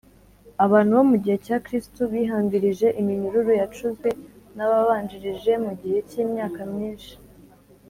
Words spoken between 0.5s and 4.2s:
abantu bo mu gihe cya kristo bihambirije iminyururu yacuzwe